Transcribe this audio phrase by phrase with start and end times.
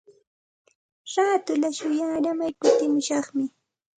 [1.15, 3.43] Raatulla shuyaaramay kutiramushaqmi.